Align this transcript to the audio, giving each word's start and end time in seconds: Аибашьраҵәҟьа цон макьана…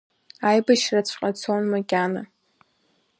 Аибашьраҵәҟьа 0.47 1.29
цон 1.39 1.63
макьана… 1.71 2.21